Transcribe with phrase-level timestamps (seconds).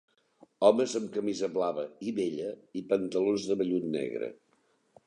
[0.69, 2.49] Homes amb camisa blava i vella
[2.81, 4.35] i pantalons de vellut negre